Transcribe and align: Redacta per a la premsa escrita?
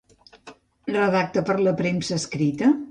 Redacta 0.95 1.45
per 1.51 1.59
a 1.59 1.61
la 1.69 1.77
premsa 1.85 2.21
escrita? 2.25 2.77